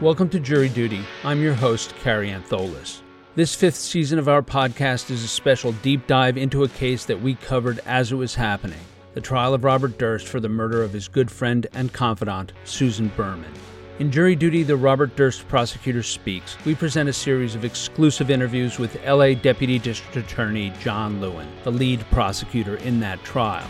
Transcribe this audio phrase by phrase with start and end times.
[0.00, 1.00] Welcome to Jury Duty.
[1.24, 3.02] I'm your host, Carrie Antholis.
[3.34, 7.20] This fifth season of our podcast is a special deep dive into a case that
[7.20, 8.78] we covered as it was happening
[9.14, 13.10] the trial of Robert Durst for the murder of his good friend and confidant, Susan
[13.16, 13.52] Berman.
[13.98, 18.78] In Jury Duty, the Robert Durst Prosecutor Speaks, we present a series of exclusive interviews
[18.78, 23.66] with LA Deputy District Attorney John Lewin, the lead prosecutor in that trial.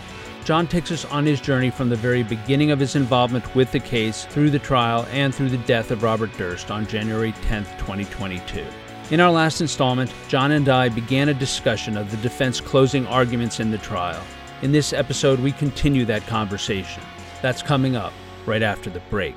[0.48, 3.78] John takes us on his journey from the very beginning of his involvement with the
[3.78, 8.64] case through the trial and through the death of Robert Durst on January 10, 2022.
[9.10, 13.60] In our last installment, John and I began a discussion of the defense closing arguments
[13.60, 14.24] in the trial.
[14.62, 17.02] In this episode, we continue that conversation.
[17.42, 18.14] That's coming up
[18.46, 19.36] right after the break.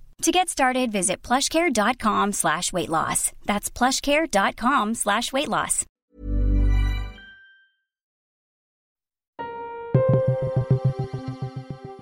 [0.21, 3.31] To get started, visit plushcare.com slash weight loss.
[3.45, 5.83] That's plushcare.com slash weight loss.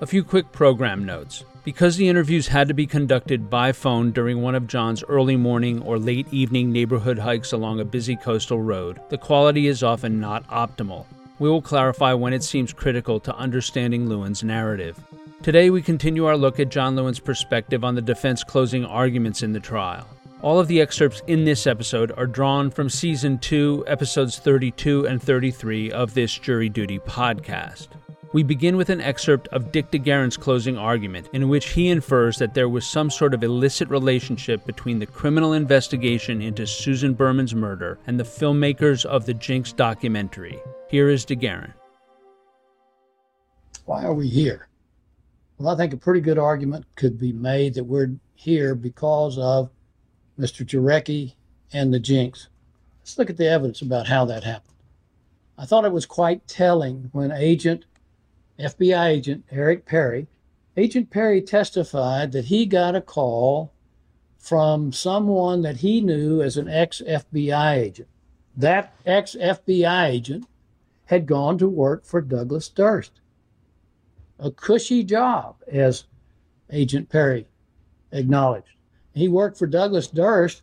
[0.02, 1.46] A few quick program notes.
[1.64, 5.82] Because the interviews had to be conducted by phone during one of John's early morning
[5.84, 10.46] or late evening neighborhood hikes along a busy coastal road, the quality is often not
[10.50, 11.06] optimal.
[11.40, 15.00] We will clarify when it seems critical to understanding Lewin's narrative.
[15.42, 19.54] Today, we continue our look at John Lewin's perspective on the defense closing arguments in
[19.54, 20.06] the trial.
[20.42, 25.22] All of the excerpts in this episode are drawn from Season 2, Episodes 32 and
[25.22, 27.88] 33 of this Jury Duty podcast.
[28.32, 32.54] We begin with an excerpt of Dick DeGuerin's closing argument, in which he infers that
[32.54, 37.98] there was some sort of illicit relationship between the criminal investigation into Susan Berman's murder
[38.06, 40.62] and the filmmakers of the Jinx documentary.
[40.90, 41.74] Here is DeGuerin.
[43.86, 44.68] Why are we here?
[45.58, 49.72] Well, I think a pretty good argument could be made that we're here because of
[50.40, 50.64] Mr.
[50.64, 51.34] Jarecki
[51.74, 52.50] and the Jinx.
[53.00, 54.76] Let's look at the evidence about how that happened.
[55.58, 57.86] I thought it was quite telling when Agent,
[58.60, 60.28] FBI agent Eric Perry,
[60.78, 63.74] Agent Perry testified that he got a call
[64.38, 68.08] from someone that he knew as an ex FBI agent.
[68.56, 70.46] That ex FBI agent
[71.06, 73.20] had gone to work for Douglas Durst
[74.40, 76.06] a cushy job, as
[76.72, 77.48] Agent Perry
[78.12, 78.70] acknowledged.
[79.14, 80.62] He worked for Douglas Durst,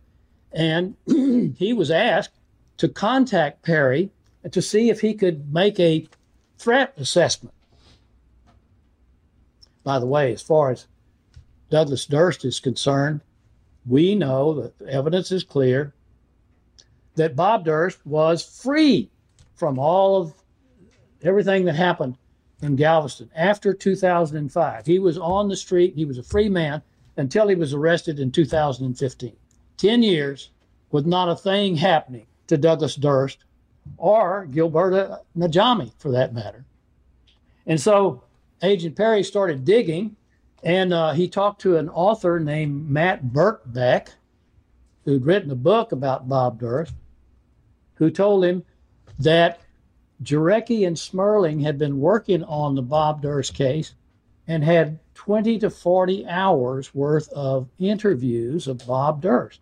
[0.51, 2.39] and he was asked
[2.78, 4.11] to contact Perry
[4.51, 6.09] to see if he could make a
[6.59, 7.55] threat assessment.
[9.87, 10.89] By the way, as far as
[11.71, 13.21] Douglas Durst is concerned,
[13.87, 15.95] we know that the evidence is clear
[17.15, 19.09] that Bob Durst was free
[19.55, 20.35] from all of
[21.23, 22.19] everything that happened
[22.63, 24.87] in Galveston after 2005.
[24.87, 26.83] He was on the street, he was a free man
[27.17, 29.37] until he was arrested in 2015.
[29.77, 30.51] 10 years
[30.91, 33.45] with not a thing happening to Douglas Durst
[33.99, 36.65] or Gilberta Najamy for that matter.
[37.69, 38.25] And so
[38.62, 40.17] Agent Perry started digging
[40.62, 44.09] and uh, he talked to an author named Matt Birkbeck
[45.05, 46.93] who'd written a book about Bob Durst,
[47.95, 48.65] who told him
[49.21, 49.61] that
[50.22, 53.95] Jarecki and Smerling had been working on the Bob Durst case
[54.49, 59.61] and had 20 to 40 hours worth of interviews of Bob Durst.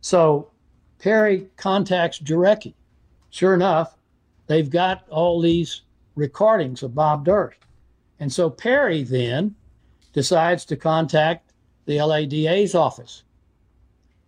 [0.00, 0.50] So
[0.98, 2.74] Perry contacts Jarecki.
[3.30, 3.96] Sure enough,
[4.46, 5.82] they've got all these
[6.14, 7.58] recordings of Bob Durst.
[8.20, 9.54] And so Perry then
[10.12, 11.52] decides to contact
[11.86, 13.22] the LADA's office.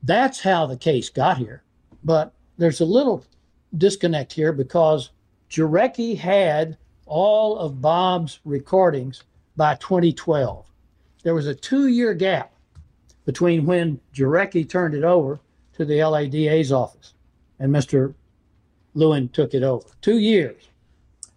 [0.03, 1.63] That's how the case got here.
[2.05, 3.25] But there's a little
[3.77, 5.11] disconnect here because
[5.51, 9.25] Jarecki had all of Bob's recordings
[9.57, 10.65] by 2012.
[11.23, 12.53] There was a two year gap
[13.25, 15.41] between when Jarecki turned it over
[15.75, 17.15] to the LADA's office
[17.59, 18.15] and Mr.
[18.95, 19.87] Lewin took it over.
[20.01, 20.69] Two years.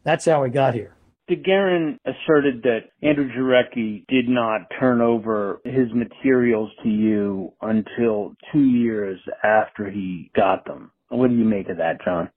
[0.04, 0.93] That's how we got here.
[1.30, 8.66] DeGuerin asserted that Andrew Jarecki did not turn over his materials to you until two
[8.66, 10.92] years after he got them.
[11.10, 12.30] What do you make of that, John?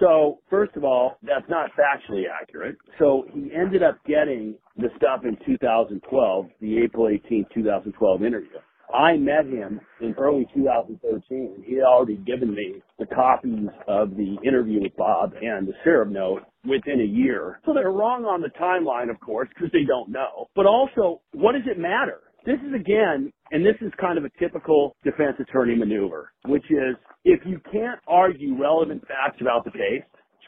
[0.00, 2.76] So, first of all, that's not factually accurate.
[2.98, 8.58] So, he ended up getting the stuff in 2012, the April 18, 2012 interview.
[8.94, 14.16] I met him in early 2013, and he had already given me the copies of
[14.16, 17.60] the interview with Bob and the serum note within a year.
[17.66, 20.48] So they're wrong on the timeline, of course, because they don't know.
[20.54, 22.20] But also, what does it matter?
[22.44, 26.96] This is again And this is kind of a typical defense attorney maneuver, which is
[27.24, 30.02] if you can't argue relevant facts about the case,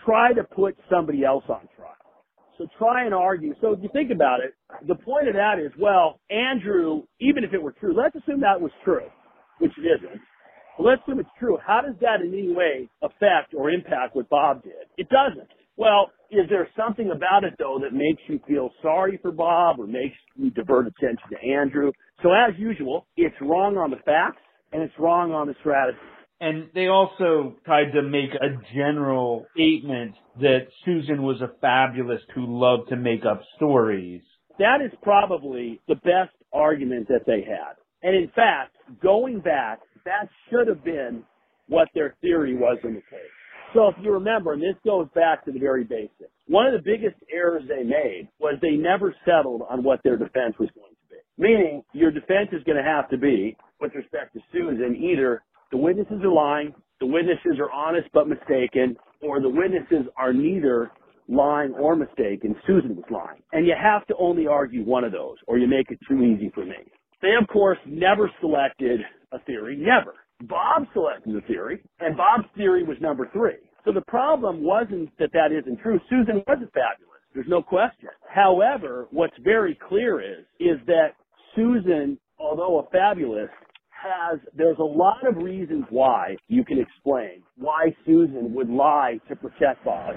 [0.04, 1.97] try to put somebody else on trial.
[2.58, 3.54] So try and argue.
[3.60, 4.52] So if you think about it,
[4.86, 8.60] the point of that is, well, Andrew, even if it were true, let's assume that
[8.60, 9.06] was true,
[9.60, 10.20] which it isn't.
[10.76, 11.56] But let's assume it's true.
[11.64, 14.90] How does that in any way affect or impact what Bob did?
[14.96, 15.48] It doesn't.
[15.76, 19.86] Well, is there something about it though that makes you feel sorry for Bob or
[19.86, 21.92] makes you divert attention to Andrew?
[22.22, 25.98] So as usual, it's wrong on the facts and it's wrong on the strategy.
[26.40, 32.46] And they also tried to make a general statement that Susan was a fabulist who
[32.46, 34.22] loved to make up stories.
[34.58, 37.74] That is probably the best argument that they had.
[38.02, 41.24] And in fact, going back, that should have been
[41.68, 43.34] what their theory was in the case.
[43.74, 46.82] So if you remember, and this goes back to the very basics, one of the
[46.82, 51.14] biggest errors they made was they never settled on what their defense was going to
[51.14, 51.16] be.
[51.36, 55.76] Meaning, your defense is going to have to be, with respect to Susan, either the
[55.76, 60.90] witnesses are lying, the witnesses are honest but mistaken, or the witnesses are neither
[61.28, 62.56] lying or mistaken.
[62.66, 63.42] Susan was lying.
[63.52, 66.50] And you have to only argue one of those, or you make it too easy
[66.54, 66.76] for me.
[67.20, 69.00] They, of course, never selected
[69.32, 70.14] a theory, never.
[70.42, 73.56] Bob selected a theory, and Bob's theory was number three.
[73.84, 76.00] So the problem wasn't that that isn't true.
[76.08, 77.20] Susan wasn't fabulous.
[77.34, 78.08] There's no question.
[78.28, 81.14] However, what's very clear is, is that
[81.54, 83.52] Susan, although a fabulist,
[84.02, 89.36] has, there's a lot of reasons why you can explain why Susan would lie to
[89.36, 90.14] protect Bob.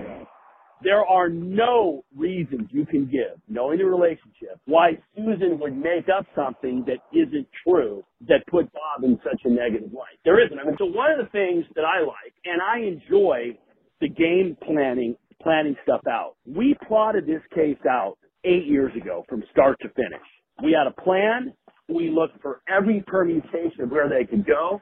[0.84, 6.26] There are no reasons you can give, knowing the relationship, why Susan would make up
[6.36, 10.18] something that isn't true that put Bob in such a negative light.
[10.26, 10.58] There isn't.
[10.58, 13.58] I mean, so one of the things that I like, and I enjoy
[14.00, 16.34] the game planning, planning stuff out.
[16.48, 20.26] We plotted this case out eight years ago from start to finish.
[20.64, 21.54] We had a plan.
[21.90, 24.82] We looked for every permutation of where they could go.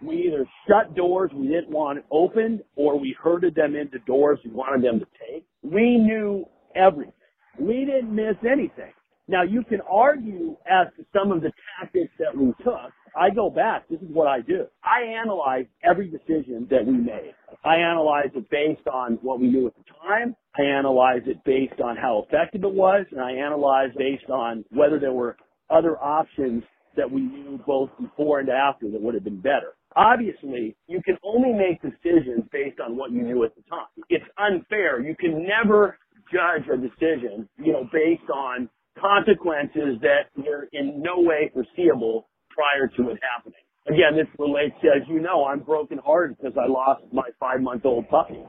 [0.00, 4.50] We either shut doors we didn't want opened or we herded them into doors we
[4.52, 5.44] wanted them to take.
[5.62, 6.46] We knew
[6.76, 7.12] everything.
[7.58, 8.92] We didn't miss anything.
[9.26, 12.92] Now you can argue as to some of the tactics that we took.
[13.16, 13.88] I go back.
[13.88, 14.66] This is what I do.
[14.84, 17.34] I analyze every decision that we made.
[17.64, 20.36] I analyze it based on what we knew at the time.
[20.58, 24.98] I analyze it based on how effective it was, and I analyze based on whether
[24.98, 25.36] there were
[25.70, 26.62] other options
[26.96, 29.74] that we knew both before and after that would have been better.
[29.96, 33.88] Obviously, you can only make decisions based on what you knew at the time.
[34.10, 35.00] It's unfair.
[35.00, 35.98] You can never
[36.32, 38.68] judge a decision, you know, based on
[39.00, 43.62] consequences that were in no way foreseeable prior to it happening.
[43.86, 47.86] Again, this relates to, as you know, I'm brokenhearted because I lost my five month
[47.86, 48.42] old puppy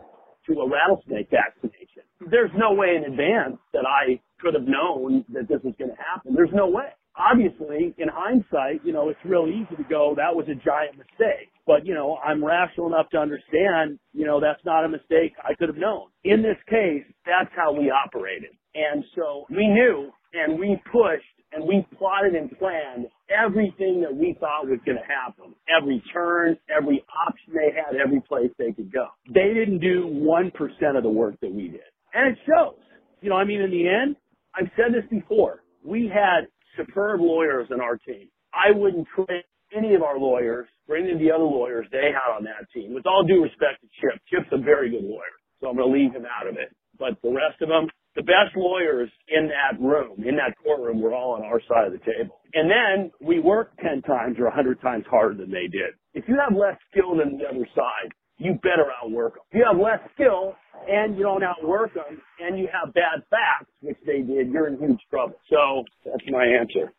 [0.48, 2.04] to a rattlesnake vaccination.
[2.30, 5.98] There's no way in advance that I could have known that this was going to
[5.98, 6.34] happen.
[6.36, 10.46] There's no way obviously, in hindsight, you know, it's real easy to go, that was
[10.48, 11.50] a giant mistake.
[11.66, 15.54] But, you know, I'm rational enough to understand, you know, that's not a mistake I
[15.54, 16.08] could have known.
[16.24, 18.52] In this case, that's how we operated.
[18.76, 24.36] And so we knew and we pushed and we plotted and planned everything that we
[24.40, 25.54] thought was going to happen.
[25.70, 29.08] Every turn, every option they had, every place they could go.
[29.34, 31.90] They didn't do 1% of the work that we did.
[32.14, 32.80] And it shows.
[33.22, 34.16] You know, I mean, in the end,
[34.56, 35.64] I've said this before.
[35.84, 38.30] We had superb lawyers in our team.
[38.54, 39.44] I wouldn't trade
[39.76, 42.94] any of our lawyers for any of the other lawyers they had on that team.
[42.94, 45.94] With all due respect to Chip, Chip's a very good lawyer, so I'm going to
[45.94, 46.74] leave him out of it.
[46.98, 51.14] But the rest of them, the best lawyers in that room, in that courtroom, were
[51.14, 52.42] all on our side of the table.
[52.54, 55.94] And then we worked 10 times or 100 times harder than they did.
[56.14, 59.44] If you have less skill than the other side, you better outwork them.
[59.52, 60.56] If you have less skill
[60.90, 64.80] and you don't outwork them and you have bad facts, which they did, you're in
[64.80, 65.36] huge trouble.
[65.50, 66.92] So that's my answer.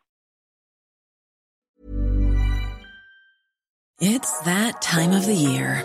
[3.99, 5.83] It's that time of the year.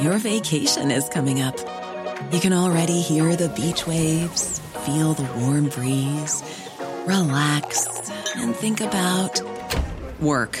[0.00, 1.56] Your vacation is coming up.
[2.32, 6.42] You can already hear the beach waves, feel the warm breeze,
[7.06, 9.40] relax, and think about
[10.20, 10.60] work.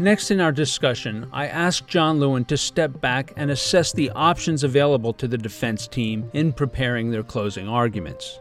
[0.00, 4.62] Next in our discussion, I asked John Lewin to step back and assess the options
[4.62, 8.40] available to the defense team in preparing their closing arguments.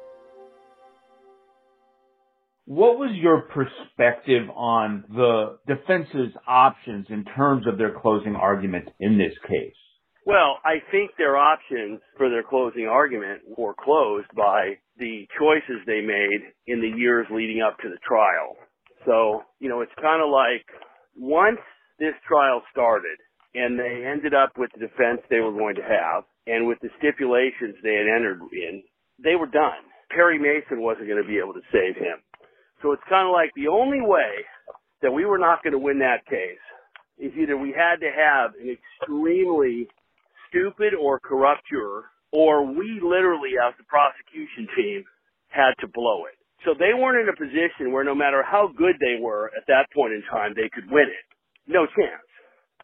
[2.65, 9.17] What was your perspective on the defense's options in terms of their closing argument in
[9.17, 9.73] this case?
[10.27, 16.01] Well, I think their options for their closing argument were closed by the choices they
[16.01, 18.57] made in the years leading up to the trial.
[19.05, 20.67] So, you know, it's kind of like
[21.17, 21.59] once
[21.99, 23.17] this trial started
[23.55, 26.89] and they ended up with the defense they were going to have and with the
[26.97, 28.83] stipulations they had entered in,
[29.21, 29.81] they were done.
[30.11, 32.21] Perry Mason wasn't going to be able to save him.
[32.81, 34.45] So it's kind of like the only way
[35.01, 36.61] that we were not going to win that case
[37.17, 39.87] is either we had to have an extremely
[40.49, 45.03] stupid or corrupt juror, or we literally, as the prosecution team,
[45.49, 46.36] had to blow it.
[46.67, 49.87] So they weren't in a position where no matter how good they were at that
[49.95, 51.25] point in time, they could win it.
[51.63, 52.27] No chance.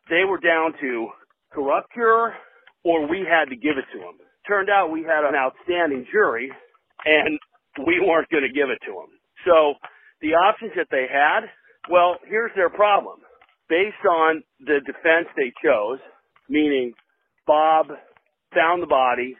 [0.10, 1.10] They were down to
[1.52, 2.32] corrupt juror,
[2.86, 4.24] or we had to give it to them.
[4.48, 6.50] Turned out we had an outstanding jury,
[7.04, 7.38] and
[7.86, 9.12] we weren't going to give it to them.
[9.44, 9.76] So
[10.22, 11.52] the options that they had,
[11.92, 13.20] well, here's their problem.
[13.68, 16.00] Based on the defense they chose,
[16.48, 16.94] meaning
[17.46, 17.88] Bob
[18.56, 19.36] found the body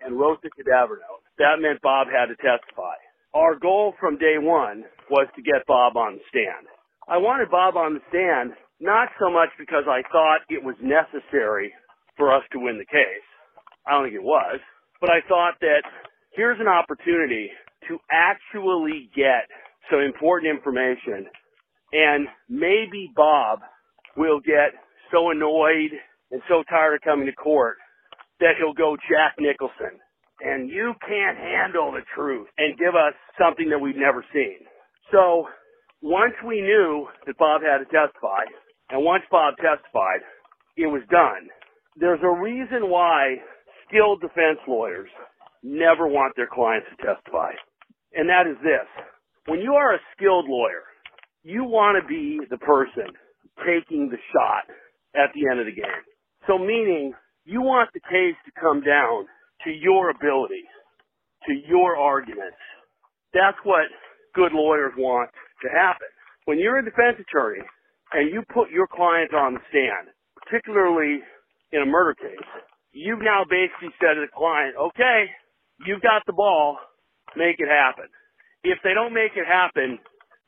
[0.00, 1.26] and wrote the cadaver note.
[1.38, 2.94] That meant Bob had to testify.
[3.34, 6.66] Our goal from day one was to get Bob on the stand.
[7.08, 11.72] I wanted Bob on the stand not so much because I thought it was necessary
[12.16, 13.26] for us to win the case.
[13.86, 14.60] I don't think it was.
[15.00, 15.82] But I thought that
[16.32, 17.50] here's an opportunity
[17.88, 19.48] to actually get
[19.90, 21.26] some important information
[21.92, 23.60] and maybe Bob
[24.16, 24.76] will get
[25.12, 25.92] so annoyed
[26.30, 27.76] and so tired of coming to court
[28.40, 29.98] that he'll go Jack Nicholson.
[30.40, 34.58] And you can't handle the truth and give us something that we've never seen.
[35.10, 35.46] So
[36.00, 38.46] once we knew that Bob had to testify,
[38.90, 40.22] and once Bob testified,
[40.76, 41.48] it was done.
[41.96, 43.36] There's a reason why
[43.88, 45.10] skilled defense lawyers
[45.62, 47.50] never want their clients to testify.
[48.14, 48.86] And that is this.
[49.46, 50.86] When you are a skilled lawyer,
[51.42, 53.10] you want to be the person
[53.66, 54.70] taking the shot
[55.16, 56.04] at the end of the game.
[56.46, 57.12] So meaning
[57.44, 59.26] you want the case to come down
[59.64, 60.64] to your ability,
[61.46, 62.58] to your arguments.
[63.34, 63.86] That's what
[64.34, 65.30] good lawyers want
[65.62, 66.08] to happen.
[66.46, 67.64] When you're a defense attorney
[68.12, 70.08] and you put your client on the stand,
[70.44, 71.20] particularly
[71.72, 72.48] in a murder case,
[72.92, 75.26] you've now basically said to the client, okay,
[75.86, 76.78] you've got the ball,
[77.36, 78.06] make it happen.
[78.64, 79.98] If they don't make it happen,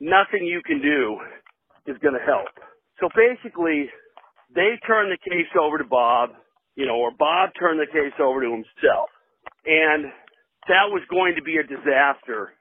[0.01, 1.21] nothing you can do
[1.87, 2.49] is going to help.
[3.01, 3.89] So basically,
[4.55, 6.31] they turn the case over to Bob,
[6.81, 9.13] you know, or Bob turned the case over to himself.
[9.69, 10.09] And
[10.73, 12.57] that was going to be a disaster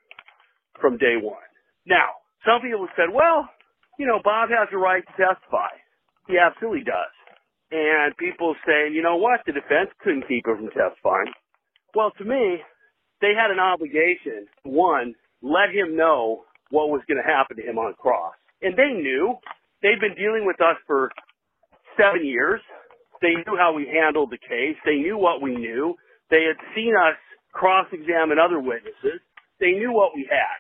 [0.82, 1.48] from day one.
[1.88, 3.48] Now, some people said, well,
[3.96, 5.72] you know, Bob has the right to testify.
[6.28, 7.16] He absolutely does.
[7.72, 11.32] And people saying, you know what, the defense couldn't keep him from testifying.
[11.96, 12.60] Well, to me,
[13.24, 17.78] they had an obligation, one, let him know what was going to happen to him
[17.80, 18.36] on cross.
[18.62, 19.40] And they knew.
[19.82, 21.10] They'd been dealing with us for
[21.96, 22.60] seven years.
[23.22, 24.78] They knew how we handled the case.
[24.86, 25.96] They knew what we knew.
[26.30, 27.18] They had seen us
[27.54, 29.20] cross-examine other witnesses.
[29.60, 30.60] They knew what we had.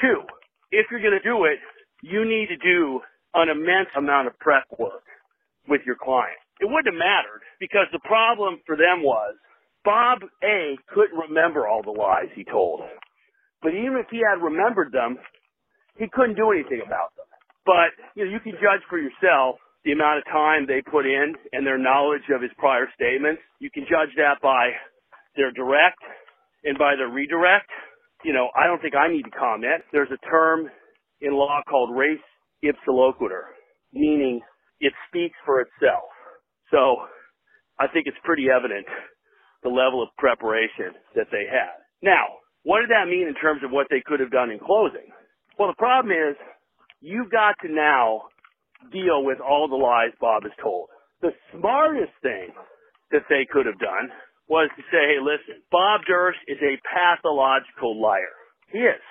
[0.00, 0.22] Two,
[0.70, 1.58] if you're going to do it,
[2.02, 3.00] you need to do
[3.34, 5.04] an immense amount of prep work
[5.68, 6.38] with your client.
[6.60, 9.34] It wouldn't have mattered because the problem for them was
[9.84, 12.80] Bob A couldn't remember all the lies he told.
[13.62, 15.18] But even if he had remembered them,
[15.98, 17.26] he couldn't do anything about them.
[17.64, 21.34] But you know, you can judge for yourself the amount of time they put in
[21.52, 23.42] and their knowledge of his prior statements.
[23.60, 24.70] You can judge that by
[25.36, 26.00] their direct
[26.64, 27.70] and by their redirect.
[28.24, 29.82] You know, I don't think I need to comment.
[29.92, 30.68] There's a term
[31.20, 32.18] in law called res
[32.64, 33.54] ipsa loquitur,
[33.92, 34.40] meaning
[34.80, 36.10] it speaks for itself.
[36.70, 37.06] So
[37.78, 38.86] I think it's pretty evident
[39.62, 41.78] the level of preparation that they had.
[42.02, 45.06] Now, what did that mean in terms of what they could have done in closing?
[45.58, 46.36] Well, the problem is
[47.00, 48.22] you've got to now
[48.92, 50.88] deal with all the lies Bob has told.
[51.22, 52.52] The smartest thing
[53.10, 54.10] that they could have done
[54.48, 58.36] was to say, hey, listen, Bob Durst is a pathological liar.
[58.70, 59.02] He is.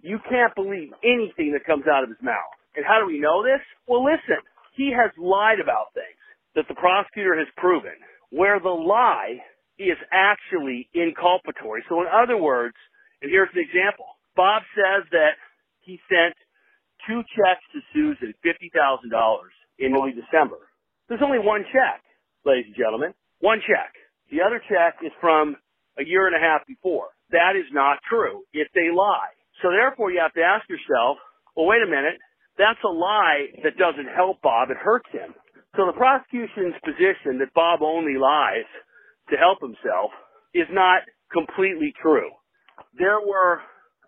[0.00, 2.54] You can't believe anything that comes out of his mouth.
[2.76, 3.60] And how do we know this?
[3.86, 4.38] Well, listen,
[4.76, 6.22] he has lied about things
[6.54, 7.98] that the prosecutor has proven
[8.30, 9.42] where the lie
[9.78, 11.82] is actually inculpatory.
[11.88, 12.76] So in other words,
[13.22, 14.06] and here's an example.
[14.36, 15.34] Bob says that
[15.80, 16.34] he sent
[17.06, 18.72] two checks to Susan, $50,000
[19.78, 20.58] in early December.
[21.08, 22.02] There's only one check,
[22.44, 23.14] ladies and gentlemen.
[23.40, 23.94] One check.
[24.30, 25.56] The other check is from
[25.98, 27.08] a year and a half before.
[27.30, 28.44] That is not true.
[28.52, 29.32] If they lie.
[29.62, 31.18] So therefore you have to ask yourself,
[31.56, 32.18] well, wait a minute.
[32.58, 34.70] That's a lie that doesn't help Bob.
[34.70, 35.34] It hurts him.
[35.76, 38.66] So the prosecution's position that Bob only lies
[39.30, 40.10] to help himself
[40.54, 41.02] is not
[41.32, 42.30] completely true.
[42.98, 43.60] There were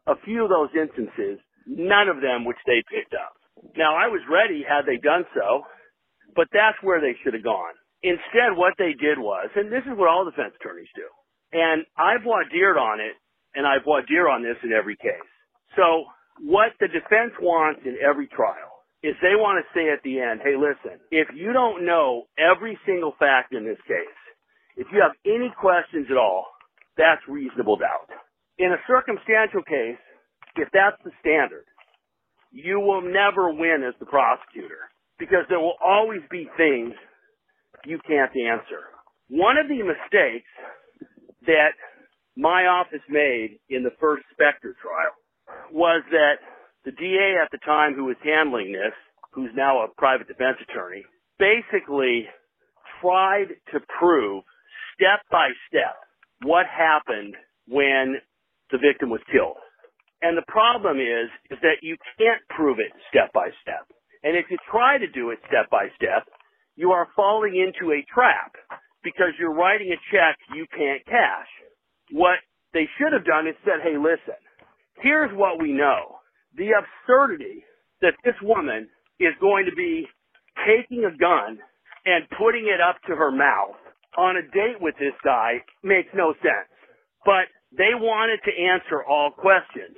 [0.07, 1.39] a few of those instances
[1.71, 3.39] none of them which they picked up.
[3.79, 5.63] Now I was ready had they done so,
[6.35, 7.79] but that's where they should have gone.
[8.03, 11.07] Instead, what they did was, and this is what all defense attorneys do,
[11.53, 13.15] and I've dired on it,
[13.55, 15.31] and I've dire on this in every case.
[15.77, 16.11] So
[16.43, 20.41] what the defense wants in every trial is they want to say at the end,
[20.45, 24.21] hey, listen, if you don't know every single fact in this case,
[24.77, 26.47] if you have any questions at all,
[26.97, 28.09] that's reasonable doubt.
[28.59, 30.01] In a circumstantial case,
[30.57, 31.65] if that's the standard,
[32.53, 36.95] you will never win as the prosecutor because there will always be things
[37.85, 38.91] you can't answer.
[39.29, 40.49] One of the mistakes
[41.47, 41.73] that
[42.37, 45.15] my office made in the first Spector trial
[45.73, 46.43] was that
[46.85, 48.95] the DA at the time who was handling this,
[49.33, 51.05] who's now a private defense attorney,
[51.39, 52.27] basically
[53.01, 54.43] tried to prove
[54.95, 55.97] step by step
[56.43, 57.35] what happened
[57.69, 58.17] when
[58.71, 59.57] the victim was killed.
[60.23, 63.89] And the problem is, is that you can't prove it step by step.
[64.23, 66.29] And if you try to do it step by step,
[66.77, 68.53] you are falling into a trap
[69.03, 71.49] because you're writing a check you can't cash.
[72.13, 72.37] What
[72.73, 74.37] they should have done is said, hey, listen,
[75.01, 76.21] here's what we know.
[76.57, 77.65] The absurdity
[78.03, 80.07] that this woman is going to be
[80.67, 81.59] taking a gun
[82.05, 83.77] and putting it up to her mouth
[84.19, 86.69] on a date with this guy makes no sense.
[87.25, 89.95] But they wanted to answer all questions.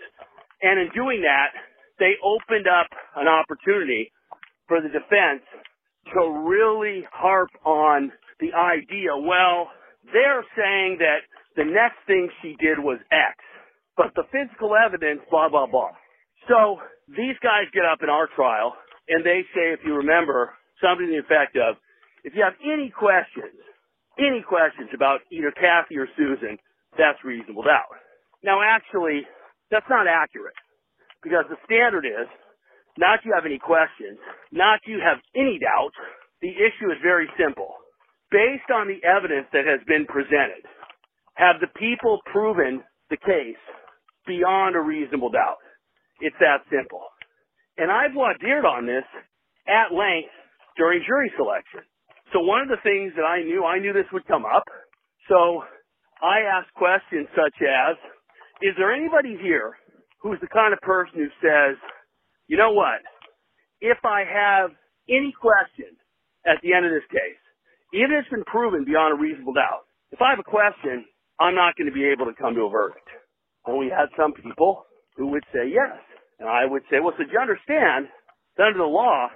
[0.62, 1.50] And in doing that,
[1.98, 4.12] they opened up an opportunity
[4.68, 5.42] for the defense
[6.14, 9.70] to really harp on the idea, well,
[10.12, 11.22] they're saying that
[11.54, 13.38] the next thing she did was X,
[13.96, 15.94] but the physical evidence, blah, blah, blah.
[16.48, 18.74] So these guys get up in our trial
[19.08, 21.78] and they say, if you remember, something to the effect of,
[22.24, 23.54] if you have any questions,
[24.18, 26.58] any questions about either Kathy or Susan,
[26.98, 27.94] that's reasonable doubt.
[28.42, 29.22] Now actually,
[29.72, 30.54] that's not accurate
[31.24, 32.28] because the standard is
[32.98, 34.20] not you have any questions,
[34.52, 35.96] not you have any doubts.
[36.44, 37.80] The issue is very simple.
[38.30, 40.64] Based on the evidence that has been presented,
[41.34, 43.60] have the people proven the case
[44.26, 45.60] beyond a reasonable doubt?
[46.20, 47.08] It's that simple.
[47.78, 49.04] And I've voir on this
[49.66, 50.32] at length
[50.76, 51.80] during jury selection.
[52.32, 54.64] So one of the things that I knew, I knew this would come up.
[55.28, 55.64] So
[56.20, 57.96] I asked questions such as,
[58.62, 59.74] is there anybody here
[60.22, 61.76] who's the kind of person who says,
[62.46, 63.02] you know what?
[63.80, 64.70] If I have
[65.10, 65.98] any question
[66.46, 67.42] at the end of this case,
[67.92, 71.04] even if it's been proven beyond a reasonable doubt, if I have a question,
[71.40, 73.08] I'm not going to be able to come to a verdict.
[73.66, 75.98] And we had some people who would say yes.
[76.38, 78.06] And I would say, well, so you understand
[78.56, 79.28] that under the law,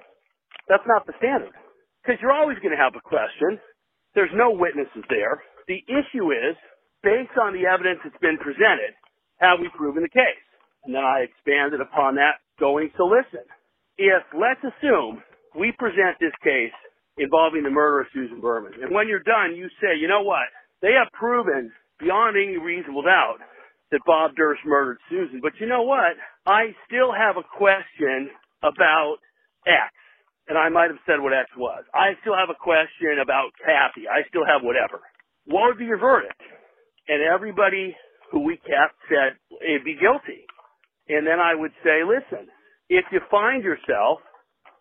[0.68, 1.54] that's not the standard?
[2.02, 3.58] Because you're always going to have a question.
[4.14, 5.42] There's no witnesses there.
[5.66, 6.54] The issue is,
[7.02, 8.94] based on the evidence that's been presented,
[9.38, 10.44] have we proven the case?
[10.84, 13.44] And then I expanded upon that going to listen.
[13.98, 15.22] If, let's assume,
[15.56, 16.74] we present this case
[17.16, 20.46] involving the murder of Susan Berman, and when you're done, you say, you know what?
[20.82, 23.40] They have proven beyond any reasonable doubt
[23.90, 26.12] that Bob Durst murdered Susan, but you know what?
[26.44, 28.28] I still have a question
[28.62, 29.16] about
[29.66, 29.92] X.
[30.48, 31.82] And I might have said what X was.
[31.90, 34.06] I still have a question about Kathy.
[34.06, 35.02] I still have whatever.
[35.46, 36.38] What would be your verdict?
[37.08, 37.96] And everybody
[38.30, 40.46] who we kept said it'd be guilty.
[41.08, 42.48] And then I would say, listen,
[42.88, 44.18] if you find yourself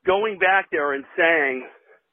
[0.05, 1.67] going back there and saying,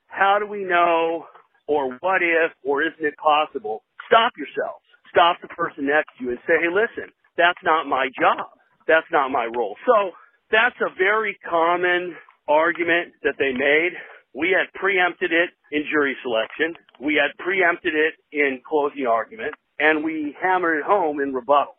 [0.06, 1.24] how do we know,
[1.66, 4.84] or what if, or isn't it possible, stop yourselves.
[5.10, 8.48] Stop the person next to you and say, hey, listen, that's not my job.
[8.86, 9.76] That's not my role.
[9.86, 10.12] So
[10.50, 12.16] that's a very common
[12.48, 13.92] argument that they made.
[14.34, 16.76] We had preempted it in jury selection.
[17.00, 21.74] We had preempted it in closing argument and we hammered it home in rebuttal.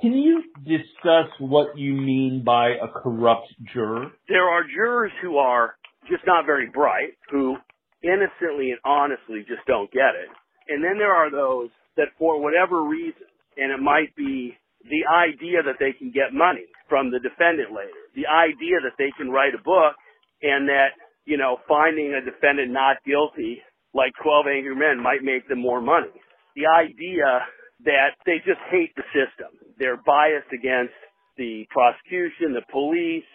[0.00, 4.10] Can you discuss what you mean by a corrupt juror?
[4.28, 5.76] There are jurors who are
[6.10, 7.56] just not very bright, who
[8.02, 10.28] innocently and honestly just don't get it.
[10.68, 15.62] And then there are those that for whatever reason, and it might be the idea
[15.62, 19.54] that they can get money from the defendant later, the idea that they can write
[19.54, 19.94] a book
[20.42, 23.62] and that, you know, finding a defendant not guilty
[23.94, 26.12] like 12 Angry Men might make them more money.
[26.56, 27.44] The idea
[27.84, 29.52] that they just hate the system.
[29.78, 30.96] They're biased against
[31.36, 33.28] the prosecution, the police,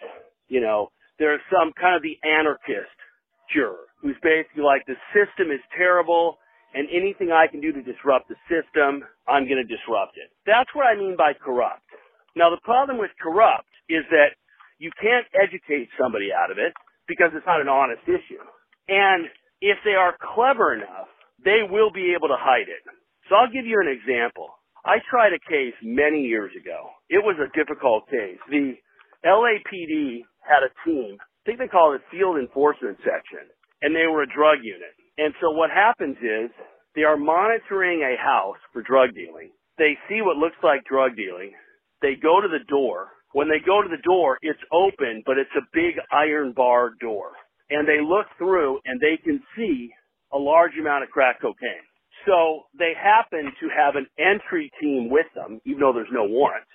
[0.48, 2.90] you know, there's some kind of the anarchist
[3.54, 6.42] juror who's basically like the system is terrible
[6.74, 10.32] and anything I can do to disrupt the system, I'm going to disrupt it.
[10.48, 11.84] That's what I mean by corrupt.
[12.34, 14.34] Now the problem with corrupt is that
[14.80, 16.72] you can't educate somebody out of it
[17.06, 18.40] because it's not an honest issue.
[18.88, 19.28] And
[19.60, 21.06] if they are clever enough,
[21.44, 22.82] they will be able to hide it.
[23.32, 24.52] So I'll give you an example.
[24.84, 26.92] I tried a case many years ago.
[27.08, 28.36] It was a difficult case.
[28.52, 28.76] The
[29.24, 33.48] LAPD had a team, I think they call it Field Enforcement Section,
[33.80, 34.92] and they were a drug unit.
[35.16, 36.52] And so what happens is
[36.94, 39.48] they are monitoring a house for drug dealing.
[39.78, 41.56] They see what looks like drug dealing.
[42.02, 43.16] They go to the door.
[43.32, 47.32] When they go to the door, it's open, but it's a big iron bar door.
[47.70, 49.88] And they look through and they can see
[50.34, 51.88] a large amount of crack cocaine.
[52.26, 56.66] So they happen to have an entry team with them, even though there's no warrant.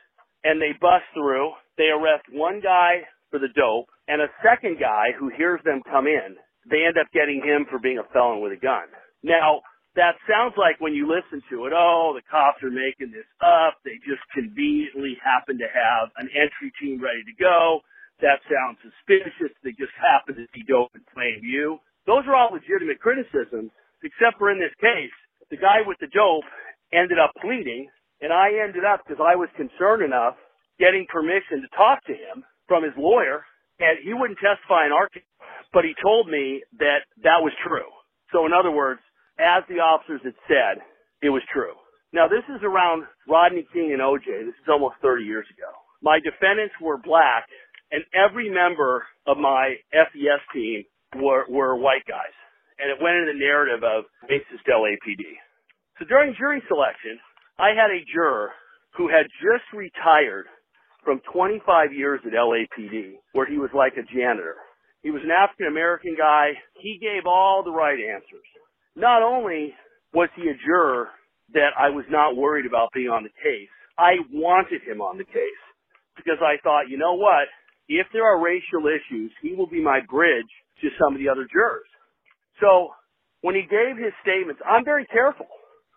[0.43, 1.51] And they bust through.
[1.77, 6.07] They arrest one guy for the dope and a second guy who hears them come
[6.07, 6.39] in.
[6.67, 8.87] They end up getting him for being a felon with a gun.
[9.23, 9.63] Now,
[9.95, 13.79] that sounds like when you listen to it, oh, the cops are making this up.
[13.83, 17.81] They just conveniently happen to have an entry team ready to go.
[18.21, 19.51] That sounds suspicious.
[19.63, 21.79] They just happen to be dope and plain view.
[22.05, 23.71] Those are all legitimate criticisms,
[24.03, 25.13] except for in this case,
[25.49, 26.47] the guy with the dope
[26.93, 27.89] ended up pleading,
[28.21, 30.35] and I ended up, because I was concerned enough,
[30.79, 33.45] getting permission to talk to him from his lawyer,
[33.79, 35.27] and he wouldn't testify in our case,
[35.73, 37.87] but he told me that that was true.
[38.31, 39.01] So in other words,
[39.39, 40.81] as the officers had said,
[41.21, 41.73] it was true.
[42.13, 44.25] Now this is around Rodney King and OJ.
[44.45, 45.69] This is almost 30 years ago.
[46.01, 47.45] My defendants were black
[47.91, 50.83] and every member of my FES team
[51.15, 52.35] were, were white guys.
[52.79, 55.25] And it went in the narrative of racist LAPD.
[55.99, 57.17] So during jury selection,
[57.57, 58.51] I had a juror
[58.95, 60.45] who had just retired
[61.03, 64.55] from 25 years at LAPD where he was like a janitor.
[65.01, 66.53] He was an African American guy.
[66.77, 68.45] He gave all the right answers
[68.97, 69.73] not only
[70.13, 71.09] was he a juror
[71.53, 75.23] that I was not worried about being on the case, I wanted him on the
[75.23, 75.63] case
[76.17, 77.47] because I thought, you know what?
[77.87, 80.49] If there are racial issues, he will be my bridge
[80.81, 81.87] to some of the other jurors.
[82.61, 82.89] So
[83.41, 85.47] when he gave his statements, I'm very careful.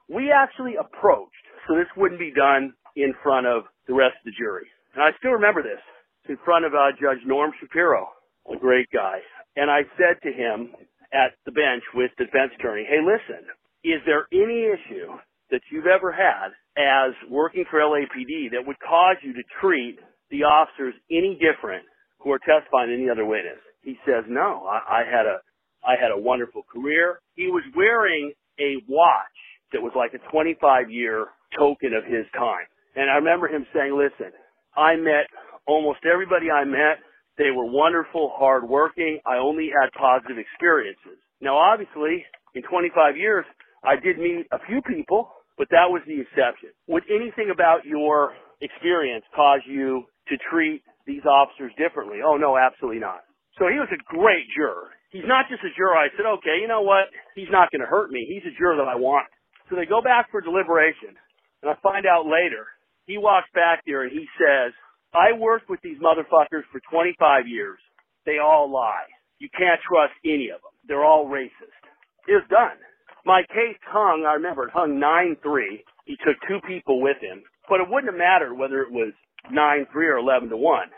[0.09, 4.37] We actually approached, so this wouldn't be done in front of the rest of the
[4.37, 4.67] jury.
[4.95, 5.81] And I still remember this.
[6.29, 8.07] In front of uh, Judge Norm Shapiro,
[8.53, 9.19] a great guy.
[9.57, 10.75] And I said to him,
[11.13, 13.43] at the bench with the defense attorney, hey, listen,
[13.83, 15.11] is there any issue
[15.51, 19.99] that you've ever had as working for LAPD that would cause you to treat
[20.31, 21.85] the officers any different
[22.21, 23.59] who are testifying any other witness?
[23.83, 25.43] He says, no, I, I had a,
[25.87, 27.21] I had a wonderful career.
[27.35, 29.39] He was wearing a watch
[29.73, 32.67] that was like a 25 year token of his time.
[32.97, 34.33] And I remember him saying, listen,
[34.77, 35.27] I met
[35.67, 36.99] almost everybody I met
[37.41, 39.19] they were wonderful, hardworking.
[39.25, 41.17] I only had positive experiences.
[41.41, 43.47] Now, obviously, in 25 years,
[43.83, 46.77] I did meet a few people, but that was the exception.
[46.89, 52.21] Would anything about your experience cause you to treat these officers differently?
[52.21, 53.25] Oh, no, absolutely not.
[53.57, 54.93] So he was a great juror.
[55.11, 55.99] He's not just a juror.
[55.99, 57.11] I said, okay, you know what?
[57.35, 58.27] He's not going to hurt me.
[58.31, 59.27] He's a juror that I want.
[59.69, 61.19] So they go back for deliberation,
[61.63, 62.67] and I find out later.
[63.07, 64.71] He walks back there and he says,
[65.11, 67.79] I worked with these motherfuckers for 25 years.
[68.25, 69.11] They all lie.
[69.39, 70.71] You can't trust any of them.
[70.87, 71.83] They're all racist.
[72.29, 72.79] It was done.
[73.27, 75.83] My case hung, I remember it hung 9-3.
[76.07, 79.13] He took two people with him, but it wouldn't have mattered whether it was
[79.51, 80.89] 9-3 or 11 to 1.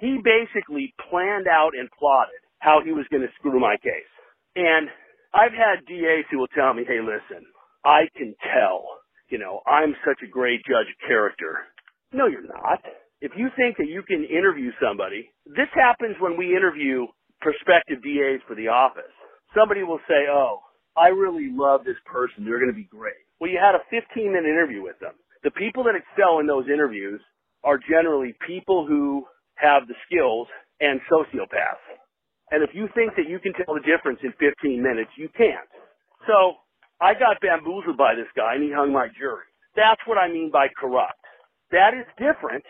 [0.00, 4.12] He basically planned out and plotted how he was going to screw my case.
[4.56, 4.88] And
[5.36, 7.44] I've had DAs who will tell me, hey, listen,
[7.84, 8.88] I can tell,
[9.28, 11.68] you know, I'm such a great judge of character.
[12.12, 12.80] No, you're not
[13.24, 17.06] if you think that you can interview somebody, this happens when we interview
[17.40, 19.16] prospective DAs for the office.
[19.56, 20.60] Somebody will say, oh,
[20.94, 22.44] I really love this person.
[22.44, 23.16] They're going to be great.
[23.40, 25.16] Well, you had a 15 minute interview with them.
[25.42, 27.20] The people that excel in those interviews
[27.64, 29.24] are generally people who
[29.56, 30.46] have the skills
[30.80, 31.84] and sociopaths.
[32.54, 35.66] And if you think that you can tell the difference in 15 minutes, you can't.
[36.30, 36.54] So
[37.02, 39.42] I got bamboozled by this guy and he hung my jury.
[39.74, 41.18] That's what I mean by corrupt.
[41.74, 42.62] That is different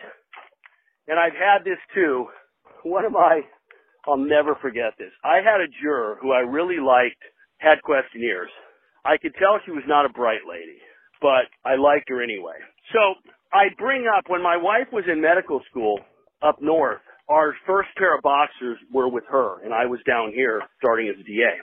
[1.07, 2.25] and I've had this too.
[2.83, 3.41] One of my,
[4.07, 5.13] I'll never forget this.
[5.23, 7.21] I had a juror who I really liked,
[7.57, 8.49] had questionnaires.
[9.05, 10.81] I could tell she was not a bright lady,
[11.21, 12.57] but I liked her anyway.
[12.93, 12.99] So
[13.53, 15.99] I bring up when my wife was in medical school
[16.41, 20.61] up north, our first pair of boxers were with her, and I was down here
[20.77, 21.61] starting as a DA.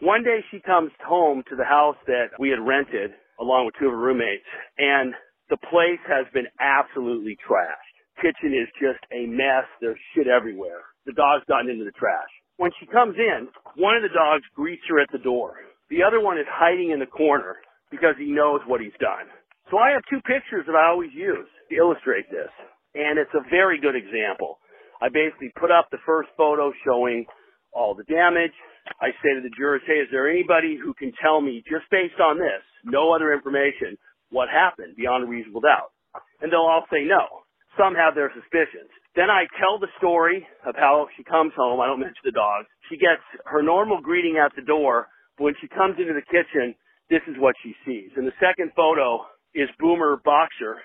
[0.00, 3.86] One day she comes home to the house that we had rented along with two
[3.86, 4.44] of her roommates,
[4.78, 5.14] and
[5.48, 9.64] the place has been absolutely trashed kitchen is just a mess.
[9.80, 10.84] There's shit everywhere.
[11.08, 12.28] The dog's gotten into the trash.
[12.60, 13.48] When she comes in,
[13.80, 15.56] one of the dogs greets her at the door.
[15.88, 17.56] The other one is hiding in the corner
[17.90, 19.26] because he knows what he's done.
[19.72, 22.52] So I have two pictures that I always use to illustrate this.
[22.94, 24.60] And it's a very good example.
[25.00, 27.26] I basically put up the first photo showing
[27.72, 28.54] all the damage.
[29.00, 32.20] I say to the jurors, hey, is there anybody who can tell me just based
[32.20, 33.96] on this, no other information,
[34.30, 35.92] what happened beyond a reasonable doubt?
[36.40, 37.44] And they'll all say no
[37.78, 38.90] some have their suspicions.
[39.16, 41.80] Then I tell the story of how she comes home.
[41.80, 42.66] I don't mention the dogs.
[42.88, 45.08] She gets her normal greeting at the door,
[45.38, 46.74] but When she comes into the kitchen,
[47.08, 48.10] this is what she sees.
[48.16, 50.76] And the second photo is Boomer Boxer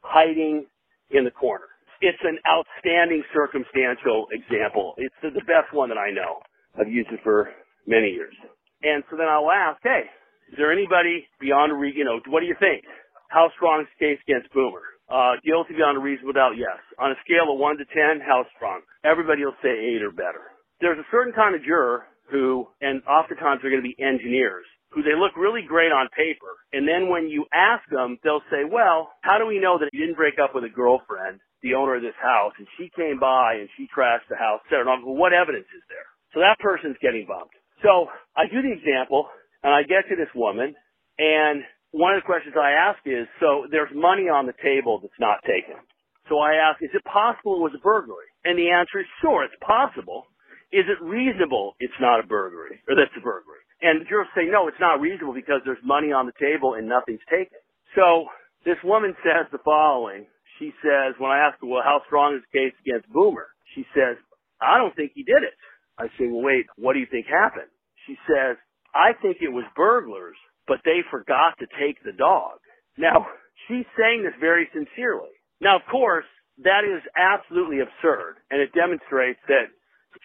[0.00, 0.66] hiding
[1.10, 1.66] in the corner.
[2.04, 4.92] It's an outstanding circumstantial example.
[5.00, 6.44] It's the best one that I know.
[6.76, 7.48] I've used it for
[7.86, 8.36] many years.
[8.84, 10.04] And so then I'll ask, hey,
[10.52, 12.84] is there anybody beyond re- you know, what do you think?
[13.32, 14.84] How strong is the case against Boomer?
[15.08, 16.76] Uh, guilty beyond a reasonable doubt, yes.
[17.00, 18.80] On a scale of 1 to 10, how strong?
[19.04, 20.52] Everybody will say 8 or better.
[20.80, 25.02] There's a certain kind of juror who, and oftentimes they're going to be engineers, who
[25.02, 26.52] they look really great on paper.
[26.72, 29.98] And then when you ask them, they'll say, well, how do we know that he
[29.98, 33.56] didn't break up with a girlfriend, the owner of this house, and she came by
[33.56, 34.84] and she trashed the house, etc.
[35.00, 36.04] Well, what evidence is there?
[36.36, 37.56] So that person's getting bumped.
[37.80, 39.32] So I do the example,
[39.64, 40.76] and I get to this woman,
[41.16, 41.64] and
[41.96, 45.40] one of the questions I ask is, so there's money on the table that's not
[45.48, 45.80] taken.
[46.28, 48.28] So I ask, is it possible it was a burglary?
[48.44, 50.26] And the answer is, sure, it's possible.
[50.72, 53.62] Is it reasonable it's not a burglary, or that's a burglary?
[53.80, 56.88] And the jurors say, no, it's not reasonable because there's money on the table and
[56.88, 57.60] nothing's taken.
[57.94, 58.26] So
[58.64, 60.26] this woman says the following.
[60.58, 63.48] She says, when I ask her, well, how strong is the case against Boomer?
[63.74, 64.16] She says,
[64.60, 65.54] I don't think he did it.
[65.98, 67.70] I say, well, wait, what do you think happened?
[68.06, 68.56] She says,
[68.94, 70.36] I think it was burglars,
[70.66, 72.58] but they forgot to take the dog.
[72.96, 73.26] Now,
[73.66, 75.34] she's saying this very sincerely.
[75.60, 76.26] Now, of course,
[76.62, 79.74] that is absolutely absurd, and it demonstrates that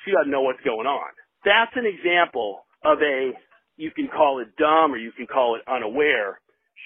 [0.06, 1.10] she doesn't know what's going on.
[1.44, 3.34] That's an example of a,
[3.78, 6.39] you can call it dumb or you can call it unaware.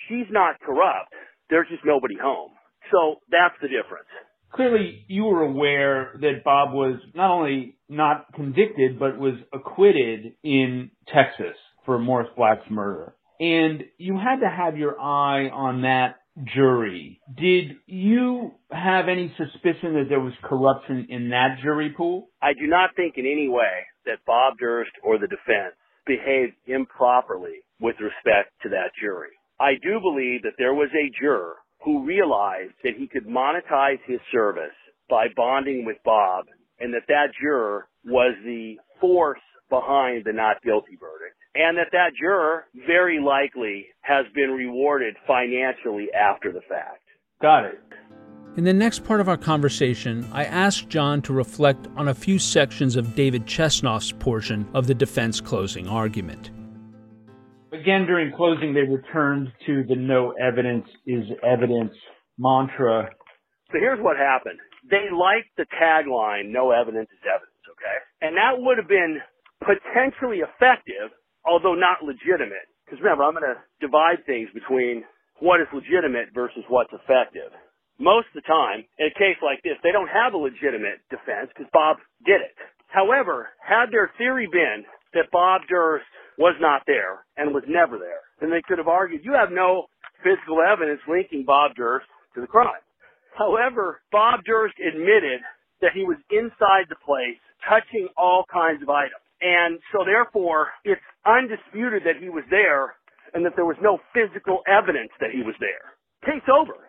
[0.08, 1.12] She's not corrupt.
[1.50, 2.52] There's just nobody home.
[2.92, 4.08] So that's the difference.
[4.54, 10.92] Clearly, you were aware that Bob was not only not convicted, but was acquitted in
[11.12, 13.16] Texas for Morris Black's murder.
[13.40, 16.20] And you had to have your eye on that
[16.56, 17.20] jury.
[17.36, 22.30] Did you have any suspicion that there was corruption in that jury pool?
[22.42, 27.64] I do not think in any way that Bob Durst or the defense behaved improperly
[27.80, 29.32] with respect to that jury.
[29.60, 34.20] I do believe that there was a juror who realized that he could monetize his
[34.32, 34.76] service
[35.10, 36.46] by bonding with Bob
[36.80, 42.12] and that that juror was the force behind the not guilty verdict and that that
[42.20, 47.04] juror very likely has been rewarded financially after the fact.
[47.42, 47.80] Got it.
[48.56, 52.38] In the next part of our conversation, I asked John to reflect on a few
[52.38, 56.52] sections of David Chesnoff's portion of the defense closing argument.
[57.74, 61.92] Again, during closing, they returned to the no evidence is evidence
[62.38, 63.10] mantra.
[63.74, 64.60] So here's what happened.
[64.90, 67.98] They liked the tagline, no evidence is evidence, okay?
[68.22, 69.18] And that would have been
[69.66, 71.10] potentially effective,
[71.42, 72.70] although not legitimate.
[72.86, 75.02] Because remember, I'm going to divide things between
[75.40, 77.50] what is legitimate versus what's effective.
[77.98, 81.50] Most of the time, in a case like this, they don't have a legitimate defense
[81.50, 82.54] because Bob did it.
[82.94, 84.86] However, had their theory been
[85.18, 86.06] that Bob Durst
[86.38, 89.86] was not there and was never there, then they could have argued, you have no
[90.24, 92.82] physical evidence linking Bob Durst to the crime.
[93.38, 95.42] However, Bob Durst admitted
[95.82, 99.22] that he was inside the place touching all kinds of items.
[99.42, 102.96] And so therefore, it's undisputed that he was there
[103.34, 105.98] and that there was no physical evidence that he was there.
[106.24, 106.80] Case over.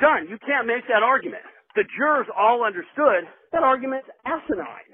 [0.00, 0.26] Done.
[0.26, 1.46] You can't make that argument.
[1.76, 4.90] The jurors all understood that argument's asinine.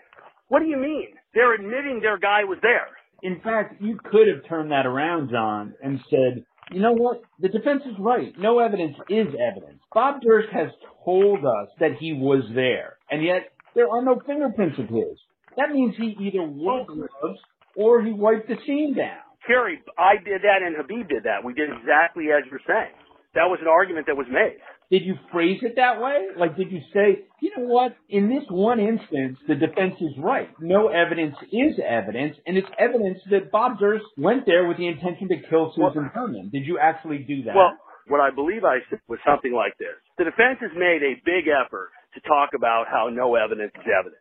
[0.49, 1.17] What do you mean?
[1.33, 3.00] They're admitting their guy was there.
[3.23, 7.23] In fact, you could have turned that around, John, and said, you know what?
[7.41, 8.33] The defense is right.
[8.39, 9.81] No evidence is evidence.
[9.93, 10.69] Bob Durst has
[11.05, 15.19] told us that he was there, and yet there are no fingerprints of his.
[15.57, 17.41] That means he either wore gloves
[17.75, 19.19] or he wiped the scene down.
[19.47, 21.45] Kerry, I did that and Habib did that.
[21.45, 22.95] We did exactly as you're saying.
[23.35, 24.61] That was an argument that was made.
[24.91, 26.35] Did you phrase it that way?
[26.37, 27.95] Like, did you say, you know what?
[28.09, 30.51] In this one instance, the defense is right.
[30.59, 35.29] No evidence is evidence, and it's evidence that Bob Durst went there with the intention
[35.29, 36.51] to kill Susan Berman.
[36.51, 37.55] Did you actually do that?
[37.55, 39.95] Well, what I believe I said was something like this.
[40.19, 44.19] The defense has made a big effort to talk about how no evidence is evidence.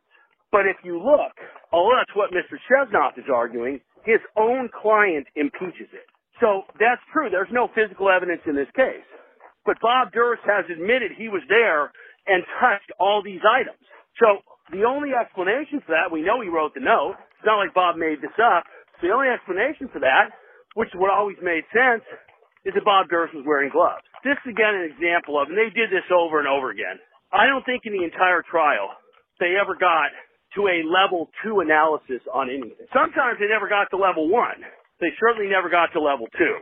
[0.51, 1.33] But if you look,
[1.73, 2.61] although that's what Mr.
[2.69, 6.05] Chesnoff is arguing, his own client impeaches it.
[6.39, 7.29] So that's true.
[7.29, 9.05] There's no physical evidence in this case.
[9.69, 11.93] But Bob Durst has admitted he was there
[12.25, 13.77] and touched all these items.
[14.17, 14.41] So
[14.73, 17.21] the only explanation for that, we know he wrote the note.
[17.37, 18.65] It's not like Bob made this up.
[19.05, 20.33] The only explanation for that,
[20.73, 22.01] which would always made sense,
[22.65, 24.01] is that Bob Durst was wearing gloves.
[24.25, 26.97] This is again an example of, and they did this over and over again.
[27.29, 28.97] I don't think in the entire trial
[29.37, 30.09] they ever got
[30.57, 32.89] to a level two analysis on anything.
[32.89, 34.65] Sometimes they never got to level one.
[34.97, 36.57] They certainly never got to level two.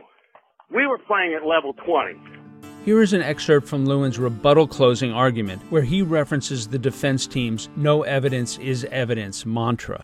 [0.68, 2.37] We were playing at level 20.
[2.84, 7.68] Here is an excerpt from Lewin's rebuttal closing argument, where he references the defense team's
[7.76, 10.02] no evidence is evidence mantra.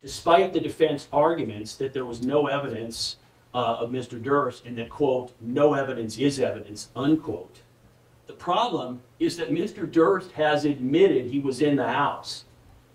[0.00, 3.16] despite the defense arguments that there was no evidence
[3.54, 4.20] uh, of Mr.
[4.20, 7.60] Durst and that, quote, no evidence is evidence, unquote.
[8.26, 9.90] The problem is that Mr.
[9.90, 12.44] Durst has admitted he was in the house.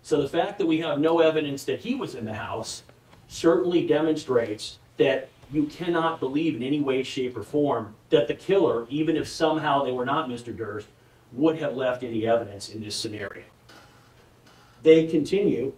[0.02, 2.84] So the fact that we have no evidence that he was in the house
[3.28, 8.86] certainly demonstrates that you cannot believe in any way, shape, or form that the killer,
[8.90, 10.56] even if somehow they were not Mr.
[10.56, 10.88] Durst,
[11.34, 13.44] would have left any evidence in this scenario.
[14.84, 15.74] They continue.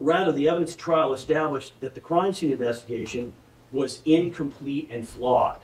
[0.00, 3.32] Rather, the evidence trial established that the crime scene investigation
[3.72, 5.60] was incomplete and flawed.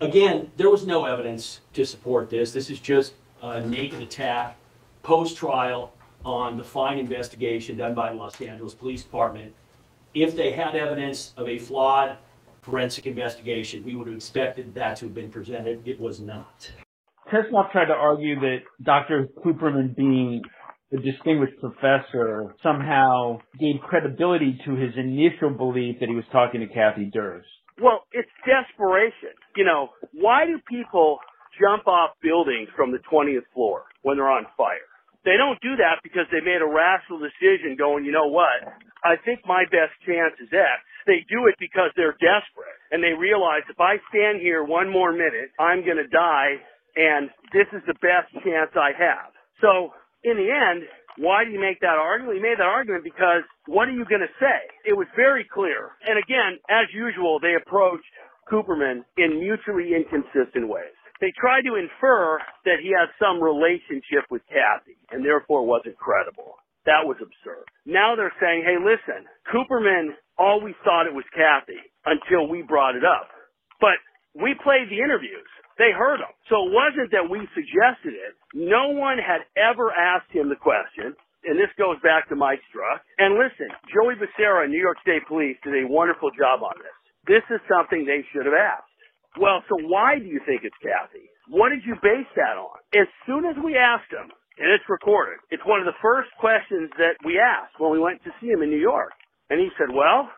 [0.00, 2.52] Again, there was no evidence to support this.
[2.52, 4.56] This is just a naked attack
[5.02, 5.92] post trial
[6.24, 9.54] on the fine investigation done by the Los Angeles Police Department.
[10.14, 12.16] If they had evidence of a flawed
[12.62, 15.86] forensic investigation, we would have expected that to have been presented.
[15.86, 16.70] It was not.
[17.32, 19.28] Tetzlaff tried to argue that Dr.
[19.44, 20.42] Cooperman being
[20.90, 26.66] the distinguished professor somehow gave credibility to his initial belief that he was talking to
[26.66, 27.46] Kathy Durst.
[27.80, 29.36] Well, it's desperation.
[29.56, 31.18] You know, why do people
[31.60, 34.87] jump off buildings from the 20th floor when they're on fire?
[35.28, 38.64] They don't do that because they made a rational decision going, you know what?
[39.04, 40.80] I think my best chance is X.
[41.04, 45.12] They do it because they're desperate and they realize if I stand here one more
[45.12, 46.56] minute, I'm going to die
[46.96, 49.36] and this is the best chance I have.
[49.60, 49.92] So
[50.24, 50.88] in the end,
[51.20, 52.40] why do you make that argument?
[52.40, 54.60] He made that argument because what are you going to say?
[54.88, 55.92] It was very clear.
[56.08, 58.08] And again, as usual, they approached
[58.48, 60.96] Cooperman in mutually inconsistent ways.
[61.20, 66.56] They tried to infer that he had some relationship with Kathy and therefore wasn't credible.
[66.86, 67.66] That was absurd.
[67.84, 73.04] Now they're saying, hey, listen, Cooperman always thought it was Kathy until we brought it
[73.04, 73.28] up.
[73.82, 73.98] But
[74.34, 75.48] we played the interviews.
[75.76, 76.32] They heard him.
[76.50, 78.34] So it wasn't that we suggested it.
[78.54, 81.14] No one had ever asked him the question.
[81.46, 83.02] And this goes back to Mike Struck.
[83.18, 86.98] And listen, Joey Becerra, New York State Police, did a wonderful job on this.
[87.30, 88.87] This is something they should have asked.
[89.36, 91.28] Well, so why do you think it's Kathy?
[91.48, 92.78] What did you base that on?
[92.96, 96.90] As soon as we asked him, and it's recorded, it's one of the first questions
[96.98, 99.12] that we asked when we went to see him in New York.
[99.50, 100.28] And he said, well,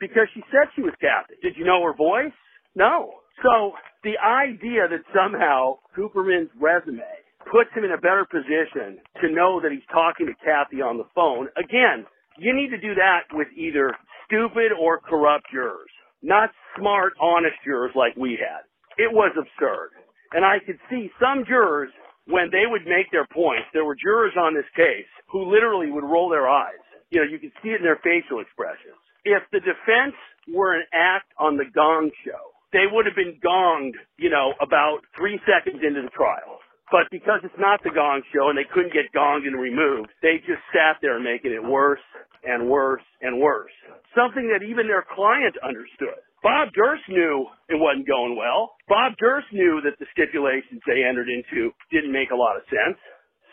[0.00, 1.38] because she said she was Kathy.
[1.42, 2.34] Did you know her voice?
[2.74, 3.22] No.
[3.42, 7.06] So the idea that somehow Cooperman's resume
[7.50, 11.08] puts him in a better position to know that he's talking to Kathy on the
[11.14, 12.04] phone, again,
[12.36, 13.94] you need to do that with either
[14.26, 15.90] stupid or corrupt jurors,
[16.22, 18.66] not smart, honest jurors like we had.
[18.96, 19.90] It was absurd.
[20.32, 21.90] And I could see some jurors,
[22.26, 26.04] when they would make their points, there were jurors on this case who literally would
[26.04, 26.82] roll their eyes.
[27.10, 29.00] You know, you could see it in their facial expressions.
[29.24, 30.16] If the defense
[30.52, 35.00] were an act on the Gong Show, they would have been gonged, you know, about
[35.16, 36.60] three seconds into the trial.
[36.90, 40.40] But because it's not the gong show and they couldn't get gonged and removed, they
[40.40, 42.00] just sat there making it worse
[42.44, 43.72] and worse and worse.
[44.14, 46.22] Something that even their client understood.
[46.42, 48.76] Bob Durst knew it wasn't going well.
[48.88, 52.98] Bob Durst knew that the stipulations they entered into didn't make a lot of sense.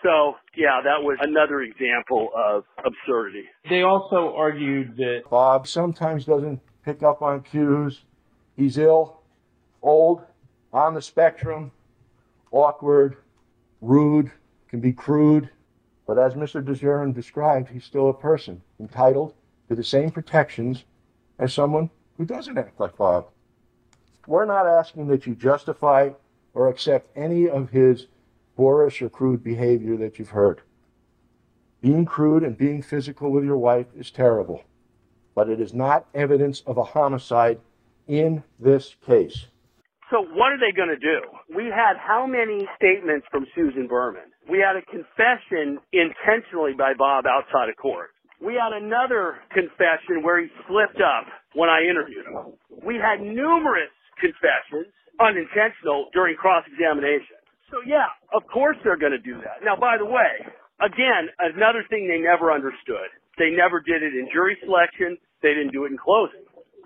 [0.03, 3.45] So, yeah, that was another example of absurdity.
[3.67, 8.03] They also argued that Bob sometimes doesn't pick up on cues
[8.55, 9.21] He's ill,
[9.81, 10.23] old,
[10.71, 11.71] on the spectrum,
[12.51, 13.17] awkward,
[13.81, 14.31] rude,
[14.69, 15.49] can be crude,
[16.05, 16.63] but as Mr.
[16.63, 19.33] DeGuerin described, he's still a person entitled
[19.67, 20.83] to the same protections
[21.39, 23.27] as someone who doesn't act like Bob.
[24.27, 26.11] We're not asking that you justify
[26.53, 28.07] or accept any of his
[28.55, 30.61] boorish or crude behavior that you've heard.
[31.81, 34.63] Being crude and being physical with your wife is terrible,
[35.35, 37.59] but it is not evidence of a homicide
[38.07, 39.47] in this case.
[40.11, 41.19] So what are they going to do?
[41.49, 44.29] We had how many statements from Susan Berman?
[44.49, 48.13] We had a confession intentionally by Bob outside of court.
[48.37, 51.25] We had another confession where he slipped up
[51.57, 52.53] when I interviewed him.
[52.85, 53.89] We had numerous
[54.21, 57.41] confessions, unintentional, during cross-examination.
[57.71, 59.65] So yeah, of course they're going to do that.
[59.65, 60.45] Now, by the way,
[60.85, 63.09] again, another thing they never understood.
[63.41, 65.17] They never did it in jury selection.
[65.41, 66.45] They didn't do it in closing.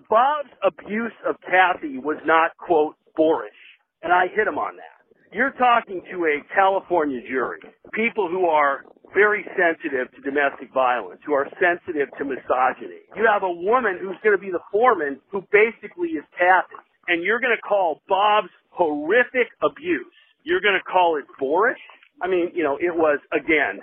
[0.10, 3.53] Bob's abuse of Kathy was not, quote, boorish.
[4.01, 4.99] And I hit him on that.
[5.32, 7.60] You're talking to a California jury,
[7.93, 8.82] people who are
[9.14, 13.05] very sensitive to domestic violence, who are sensitive to misogyny.
[13.16, 16.82] You have a woman who's going to be the foreman who basically is Kathy.
[17.07, 21.80] And you're going to call Bob's horrific abuse, you're going to call it boorish?
[22.22, 23.82] I mean, you know, it was, again,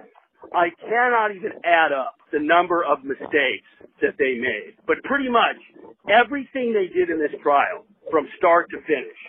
[0.55, 3.67] I cannot even add up the number of mistakes
[4.01, 4.77] that they made.
[4.87, 5.57] But pretty much
[6.09, 9.21] everything they did in this trial, from start to finish,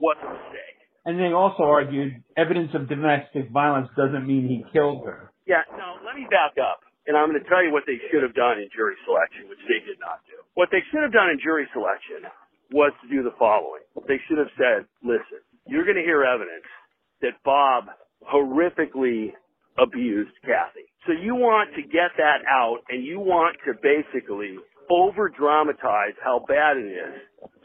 [0.00, 0.78] was a mistake.
[1.04, 5.30] And they also argued evidence of domestic violence doesn't mean he killed her.
[5.46, 6.80] Yeah, no, let me back up.
[7.06, 9.60] and I'm going to tell you what they should have done in jury selection, which
[9.68, 10.40] they did not do.
[10.54, 12.24] What they should have done in jury selection
[12.72, 13.84] was to do the following.
[14.08, 16.64] They should have said, listen, you're going to hear evidence
[17.20, 17.92] that Bob
[18.24, 19.36] horrifically
[19.76, 20.88] abused Kathy.
[21.06, 24.56] So you want to get that out and you want to basically
[24.88, 27.20] over dramatize how bad it is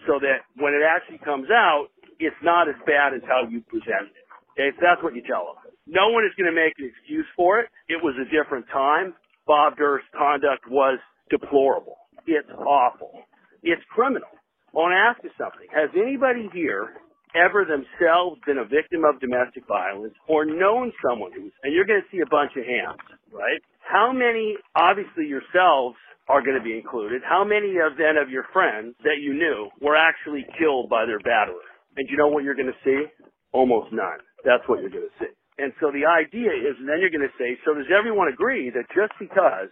[0.10, 4.10] so that when it actually comes out, it's not as bad as how you presented
[4.18, 4.26] it.
[4.58, 5.70] Okay, so that's what you tell them.
[5.86, 7.70] No one is going to make an excuse for it.
[7.88, 9.14] It was a different time.
[9.46, 10.98] Bob Durst's conduct was
[11.30, 11.96] deplorable.
[12.26, 13.24] It's awful.
[13.62, 14.30] It's criminal.
[14.34, 15.70] I want to ask you something.
[15.70, 16.98] Has anybody here
[17.38, 22.02] ever themselves been a victim of domestic violence or known someone who's, and you're going
[22.02, 23.02] to see a bunch of hands,
[23.32, 23.62] right?
[23.86, 25.98] How many, obviously yourselves
[26.30, 29.68] are going to be included, how many of then of your friends that you knew
[29.82, 31.66] were actually killed by their batterer?
[31.98, 33.10] And you know what you're going to see?
[33.52, 34.22] Almost none.
[34.46, 35.34] That's what you're going to see.
[35.58, 38.88] And so the idea is, then you're going to say, so does everyone agree that
[38.96, 39.68] just because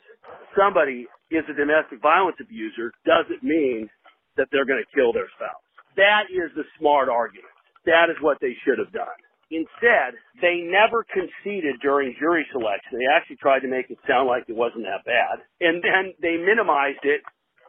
[0.58, 3.88] somebody is a domestic violence abuser doesn't mean
[4.36, 5.64] that they're going to kill their spouse?
[5.95, 7.53] That is the smart argument.
[7.86, 9.16] That is what they should have done.
[9.49, 12.99] Instead, they never conceded during jury selection.
[12.99, 15.39] They actually tried to make it sound like it wasn't that bad.
[15.61, 17.21] And then they minimized it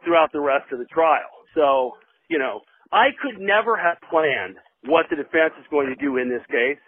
[0.03, 1.31] throughout the rest of the trial.
[1.55, 1.95] So,
[2.29, 2.61] you know,
[2.91, 6.79] I could never have planned what the defense is going to do in this case.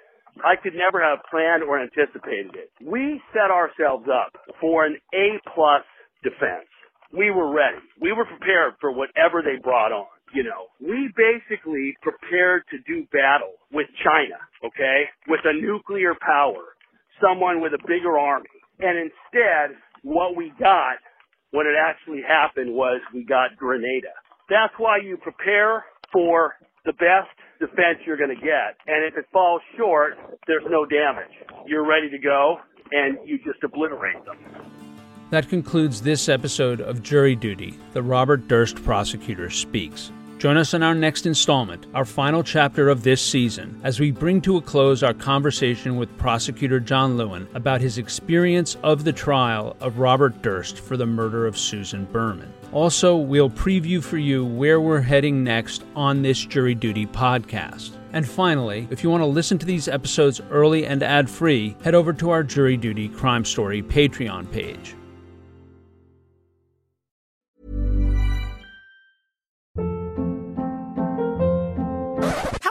[0.44, 2.72] I could never have planned or anticipated it.
[2.84, 5.84] We set ourselves up for an A plus
[6.24, 6.68] defense.
[7.12, 7.84] We were ready.
[8.00, 10.11] We were prepared for whatever they brought on.
[10.34, 16.76] You know, we basically prepared to do battle with China, okay, with a nuclear power,
[17.20, 18.50] someone with a bigger army.
[18.80, 21.04] And instead, what we got
[21.52, 24.16] when it actually happened was we got Grenada.
[24.50, 26.56] That's why you prepare for
[26.86, 27.30] the best
[27.60, 28.80] defense you're going to get.
[28.88, 30.14] And if it falls short,
[30.48, 31.32] there's no damage.
[31.68, 32.58] You're ready to go
[32.92, 34.38] and you just obliterate them.
[35.30, 40.12] That concludes this episode of Jury Duty, the Robert Durst Prosecutor Speaks.
[40.42, 44.42] Join us in our next installment, our final chapter of this season, as we bring
[44.42, 49.78] to a close our conversation with prosecutor John Lewin about his experience of the trial
[49.82, 52.52] of Robert Durst for the murder of Susan Berman.
[52.72, 57.92] Also, we'll preview for you where we're heading next on this Jury Duty podcast.
[58.12, 61.94] And finally, if you want to listen to these episodes early and ad free, head
[61.94, 64.96] over to our Jury Duty Crime Story Patreon page.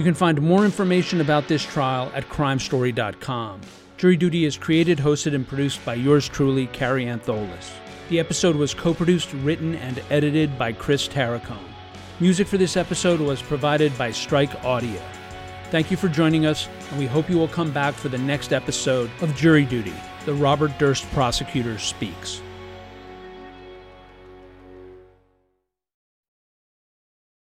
[0.00, 3.60] You can find more information about this trial at crimestory.com.
[3.98, 7.70] Jury Duty is created, hosted, and produced by yours truly, Kary Antholis.
[8.08, 11.68] The episode was co produced, written, and edited by Chris Tarracone.
[12.18, 15.02] Music for this episode was provided by Strike Audio.
[15.70, 18.54] Thank you for joining us, and we hope you will come back for the next
[18.54, 19.92] episode of Jury Duty,
[20.24, 22.40] the Robert Durst Prosecutor Speaks.